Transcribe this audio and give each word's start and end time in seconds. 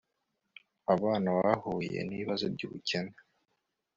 abana 0.93 1.29
bahuye 1.39 1.97
n 2.07 2.09
ibibazo 2.15 2.45
by 2.53 2.61
ubukene 2.67 3.15